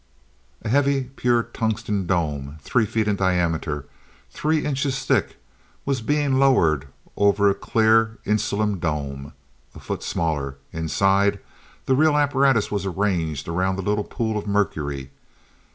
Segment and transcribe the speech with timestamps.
[0.63, 3.85] A heavy pure tungsten dome, three feet in diameter,
[4.31, 5.37] three inches thick,
[5.85, 9.33] was being lowered over a clear insulum dome,
[9.75, 10.57] a foot smaller.
[10.73, 11.39] Inside,
[11.85, 15.11] the real apparatus was arranged around the little pool of mercury.